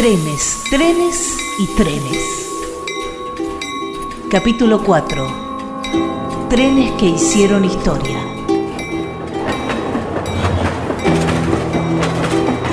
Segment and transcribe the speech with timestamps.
[0.00, 2.48] Trenes, trenes y trenes.
[4.30, 5.26] Capítulo 4.
[6.48, 8.18] Trenes que hicieron historia.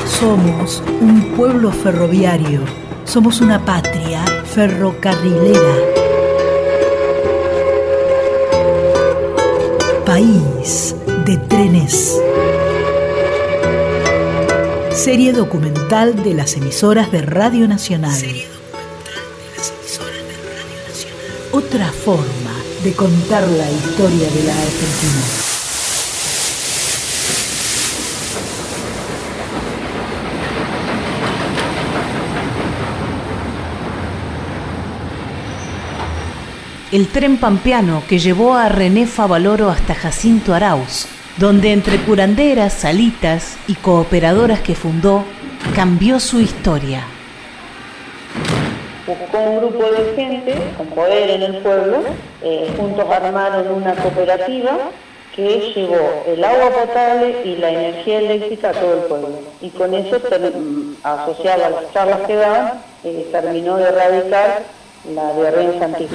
[0.05, 2.61] Somos un pueblo ferroviario.
[3.03, 5.75] Somos una patria ferrocarrilera.
[10.05, 12.21] País de trenes.
[14.97, 18.19] Serie documental de las emisoras de Radio Nacional.
[21.51, 22.25] Otra forma
[22.83, 25.21] de contar la historia de la Argentina.
[36.91, 43.57] El tren pampeano que llevó a René Favaloro hasta Jacinto Arauz, donde entre curanderas, salitas
[43.67, 45.23] y cooperadoras que fundó,
[45.75, 47.03] cambió su historia.
[49.05, 52.03] Buscó un grupo de gente con poder en el pueblo,
[52.41, 54.77] eh, juntos armaron una cooperativa
[55.35, 59.29] que llevó el agua potable y la energía eléctrica a todo el pueblo.
[59.61, 60.19] Y con eso,
[61.03, 64.63] asociado a las charlas que daban, eh, terminó de erradicar
[65.13, 66.09] la diarrea infantil.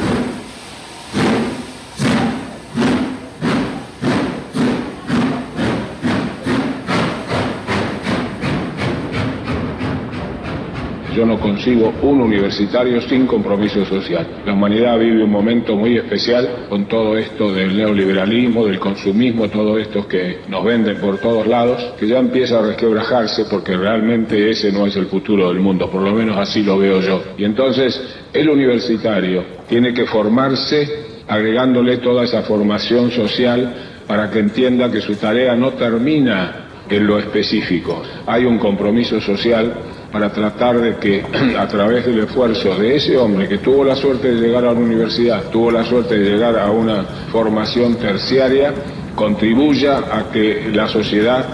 [11.15, 14.27] Yo no consigo un universitario sin compromiso social.
[14.47, 19.79] La humanidad vive un momento muy especial con todo esto del neoliberalismo, del consumismo, todo
[19.79, 24.73] esto que nos venden por todos lados, que ya empieza a resquebrajarse porque realmente ese
[24.73, 27.23] no es el futuro del mundo, por lo menos así lo veo yo.
[27.37, 28.01] Y entonces
[28.33, 30.89] el universitario tiene que formarse
[31.29, 33.75] agregándole toda esa formación social
[34.07, 38.03] para que entienda que su tarea no termina en lo específico.
[38.27, 39.73] Hay un compromiso social
[40.13, 41.25] para tratar de que
[41.59, 44.79] a través del esfuerzo de ese hombre que tuvo la suerte de llegar a la
[44.79, 48.75] universidad, tuvo la suerte de llegar a una formación terciaria,
[49.17, 51.45] contribuya a que la sociedad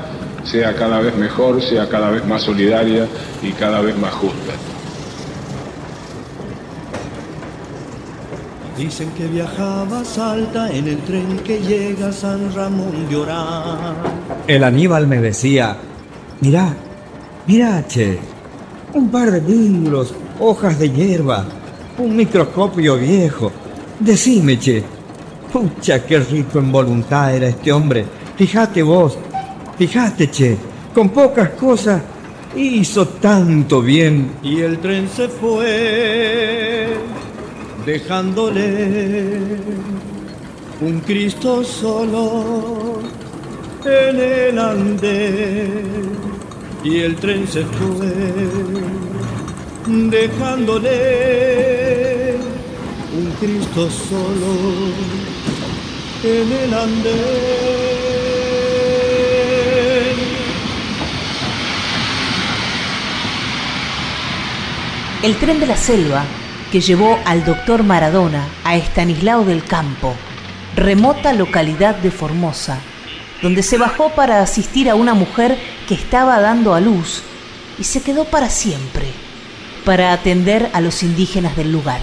[0.44, 3.06] sea cada vez mejor, sea cada vez más solidaria
[3.42, 4.52] y cada vez más justa.
[8.76, 13.96] Dicen que viajaba Salta en el tren que llega a San Ramón de Orán.
[14.46, 15.76] El Aníbal me decía,
[16.40, 16.76] mira,
[17.48, 18.20] mira, che,
[18.94, 21.44] un par de libros, hojas de hierba,
[21.99, 23.53] un microscopio viejo.
[24.00, 24.82] Decime, che.
[25.53, 28.04] Pucha, qué rico en voluntad era este hombre.
[28.37, 29.19] Fíjate vos,
[29.76, 30.56] fíjate, che.
[30.94, 32.03] Con pocas cosas
[32.56, 34.32] hizo tanto bien.
[34.43, 36.88] Y el tren se fue,
[37.84, 39.38] dejándole
[40.81, 43.00] un Cristo solo
[43.84, 46.38] en el andén
[46.84, 48.06] y el tren se fue,
[49.86, 50.88] dejándole
[53.16, 54.54] un Cristo solo
[56.22, 57.88] en el andén.
[65.20, 66.24] El tren de la selva
[66.70, 70.14] que llevó al doctor Maradona a Estanislao del Campo,
[70.76, 72.78] remota localidad de Formosa,
[73.42, 75.58] donde se bajó para asistir a una mujer
[75.88, 77.22] que estaba dando a luz
[77.78, 79.06] y se quedó para siempre,
[79.87, 82.00] para atender a los indígenas del lugar.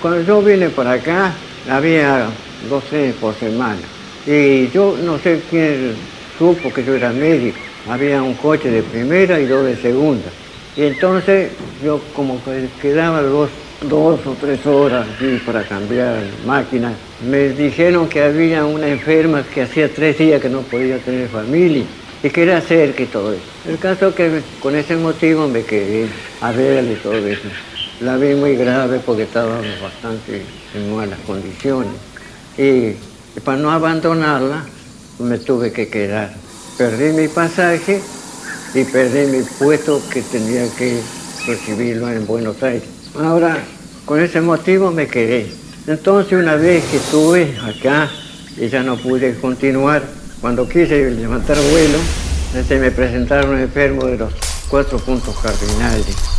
[0.00, 1.32] Cuando yo vine para acá,
[1.68, 2.28] había
[2.70, 3.80] 12 por semana.
[4.26, 5.94] Y yo no sé quién
[6.38, 7.58] supo que yo era médico.
[7.90, 10.30] Había un coche de primera y dos de segunda.
[10.76, 11.50] Y entonces
[11.84, 13.50] yo como que quedaba dos,
[13.82, 15.04] dos o tres horas
[15.44, 16.94] para cambiar máquinas.
[17.28, 21.84] Me dijeron que había una enferma que hacía tres días que no podía tener familia
[22.22, 23.42] y que era cerca y todo eso.
[23.66, 26.08] El caso que con ese motivo me quedé
[26.40, 27.48] a verle todo eso.
[28.00, 30.42] La vi muy grave porque estábamos bastante
[30.74, 31.92] en malas condiciones.
[32.56, 32.92] Y,
[33.44, 34.64] para no abandonarla,
[35.18, 36.34] me tuve que quedar.
[36.78, 38.00] Perdí mi pasaje
[38.74, 41.00] y perdí mi puesto que tenía que
[41.46, 42.88] recibirlo en Buenos Aires.
[43.18, 43.58] Ahora,
[44.04, 45.46] con ese motivo me quedé.
[45.86, 48.08] Entonces, una vez que estuve acá
[48.56, 50.02] y ya no pude continuar,
[50.42, 51.98] cuando quise levantar vuelo,
[52.60, 54.32] se me presentaron enfermos de los
[54.68, 56.31] cuatro puntos cardinales.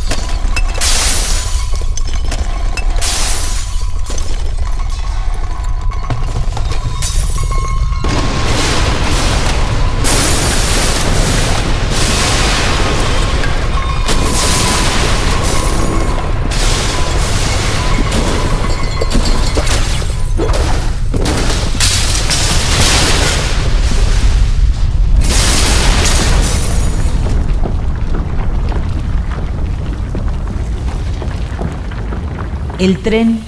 [32.84, 33.38] El tren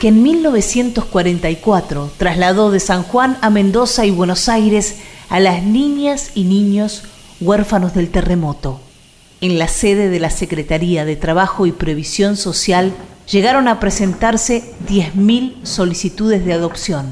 [0.00, 6.30] que en 1944 trasladó de San Juan a Mendoza y Buenos Aires a las niñas
[6.34, 7.02] y niños
[7.42, 8.80] huérfanos del terremoto.
[9.42, 12.94] En la sede de la Secretaría de Trabajo y Previsión Social
[13.30, 17.10] llegaron a presentarse 10.000 solicitudes de adopción.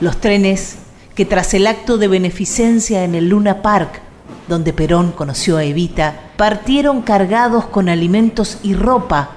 [0.00, 0.76] Los trenes
[1.16, 4.02] que tras el acto de beneficencia en el Luna Park,
[4.46, 9.30] donde Perón conoció a Evita, partieron cargados con alimentos y ropa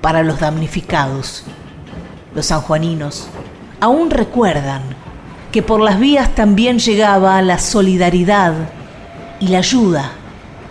[0.00, 1.44] para los damnificados
[2.34, 3.28] los sanjuaninos,
[3.80, 4.82] aún recuerdan
[5.52, 8.54] que por las vías también llegaba la solidaridad
[9.40, 10.12] y la ayuda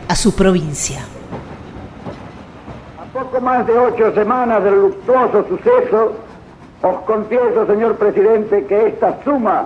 [0.07, 1.01] a su provincia.
[2.97, 6.15] A poco más de ocho semanas del luctuoso suceso,
[6.81, 9.65] os confieso, señor presidente, que esta suma,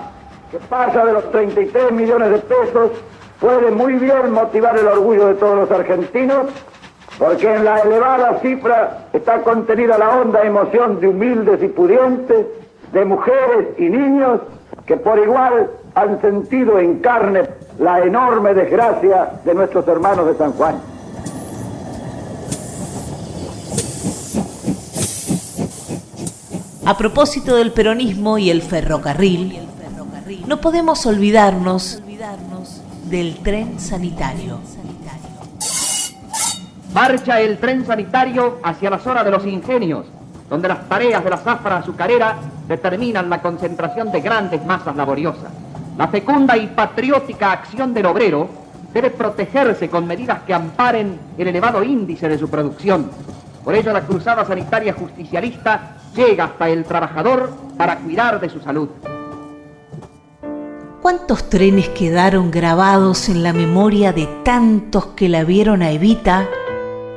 [0.49, 2.91] que pasa de los 33 millones de pesos,
[3.39, 6.47] puede muy bien motivar el orgullo de todos los argentinos
[7.17, 12.45] porque en la elevada cifra está contenida la honda emoción de humildes y pudientes,
[12.91, 14.41] de mujeres y niños
[14.85, 17.43] que por igual han sentido en carne
[17.79, 20.93] la enorme desgracia de nuestros hermanos de San Juan.
[26.85, 29.67] A propósito del peronismo y el ferrocarril,
[30.47, 32.01] no podemos olvidarnos
[33.09, 34.59] del tren sanitario.
[36.93, 40.05] Marcha el tren sanitario hacia la zona de los ingenios,
[40.47, 42.35] donde las tareas de la zafra azucarera
[42.67, 45.51] determinan la concentración de grandes masas laboriosas.
[45.97, 48.47] La fecunda y patriótica acción del obrero
[48.93, 53.09] debe protegerse con medidas que amparen el elevado índice de su producción.
[53.63, 58.89] Por ello la cruzada sanitaria justicialista llega hasta el trabajador para cuidar de su salud.
[61.01, 66.47] ¿Cuántos trenes quedaron grabados en la memoria de tantos que la vieron a Evita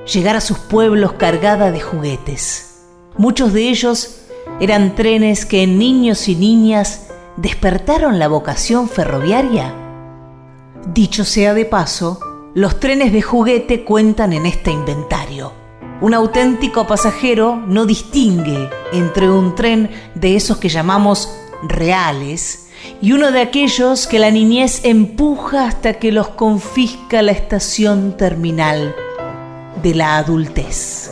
[0.07, 2.85] llegar a sus pueblos cargada de juguetes.
[3.19, 4.21] Muchos de ellos
[4.61, 9.75] eran trenes que en niños y niñas despertaron la vocación ferroviaria.
[10.95, 12.21] Dicho sea de paso,
[12.55, 15.53] los trenes de juguete cuentan en este inventario.
[16.01, 22.69] Un auténtico pasajero no distingue entre un tren de esos que llamamos reales
[23.01, 28.95] y uno de aquellos que la niñez empuja hasta que los confisca la estación terminal
[29.83, 31.11] de la adultez.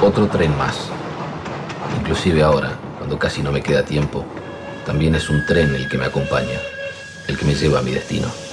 [0.00, 0.88] Otro tren más.
[2.00, 4.24] Inclusive ahora, cuando casi no me queda tiempo,
[4.86, 6.58] también es un tren el que me acompaña,
[7.26, 8.47] el que me lleva a mi destino.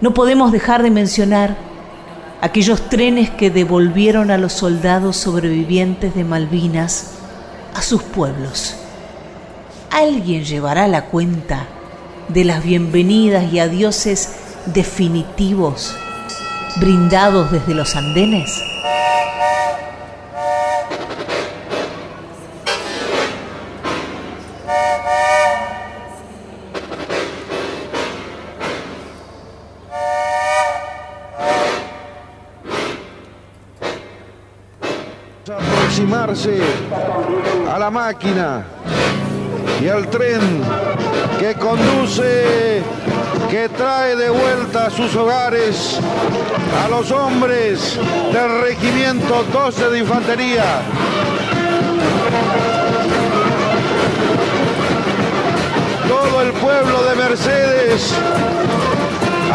[0.00, 1.56] No podemos dejar de mencionar
[2.40, 7.12] aquellos trenes que devolvieron a los soldados sobrevivientes de Malvinas
[7.74, 8.76] a sus pueblos.
[9.90, 11.66] ¿Alguien llevará la cuenta
[12.28, 14.36] de las bienvenidas y adioses
[14.66, 15.94] definitivos
[16.80, 18.50] brindados desde los andenes?
[37.72, 38.62] A la máquina
[39.82, 40.40] y al tren
[41.40, 42.82] que conduce,
[43.50, 45.98] que trae de vuelta a sus hogares
[46.84, 47.98] a los hombres
[48.32, 50.82] del Regimiento 12 de Infantería.
[56.06, 58.14] Todo el pueblo de Mercedes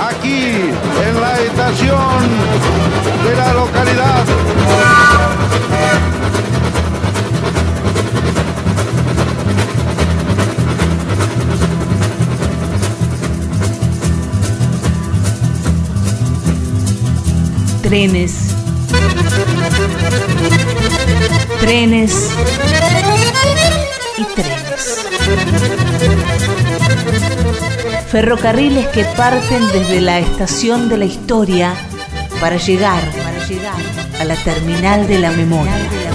[0.09, 0.71] aquí
[1.07, 2.19] en la estación
[3.23, 4.84] de la localidad.
[17.85, 18.55] Trenes,
[21.59, 22.31] trenes
[24.17, 25.05] y trenes.
[28.07, 31.75] Ferrocarriles que parten desde la estación de la historia
[32.41, 33.75] para llegar, para llegar
[34.19, 36.14] a la terminal de la memoria.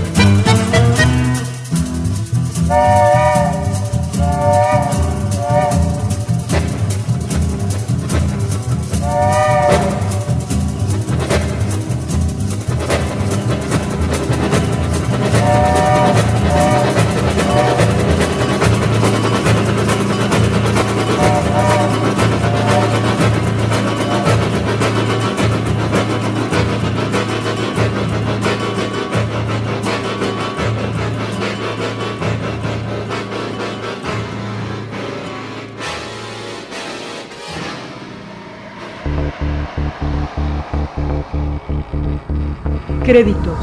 [43.10, 43.58] Créditos.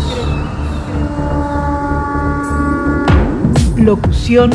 [3.77, 4.49] Locución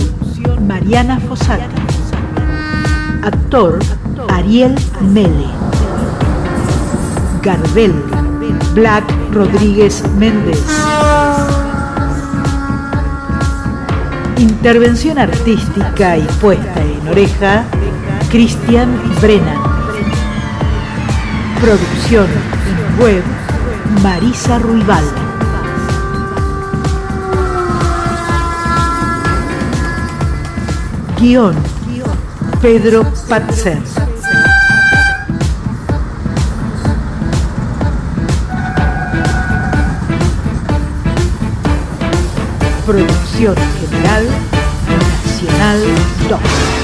[0.68, 1.64] Mariana Fossati.
[3.22, 3.78] Actor
[4.28, 5.46] Ariel Mele.
[7.42, 7.94] Gardel
[8.74, 10.62] Black Rodríguez Méndez.
[14.36, 17.64] Intervención artística y puesta en oreja
[18.30, 18.90] Cristian
[19.22, 19.56] Brennan.
[21.62, 22.26] Producción
[23.00, 23.22] web
[24.00, 25.04] Marisa Ruibal.
[31.18, 31.54] Guión
[32.60, 33.82] Pedro Patzer.
[42.86, 44.26] Producción General
[45.24, 45.80] Nacional
[46.28, 46.81] 2.